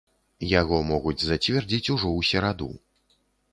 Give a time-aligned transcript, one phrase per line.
[0.59, 2.71] Яго могуць зацвердзіць ужо ў сераду.